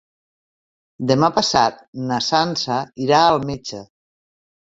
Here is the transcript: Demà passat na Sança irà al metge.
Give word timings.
Demà 1.11 1.27
passat 1.35 1.83
na 2.11 2.17
Sança 2.29 2.79
irà 3.07 3.19
al 3.27 3.37
metge. 3.51 3.83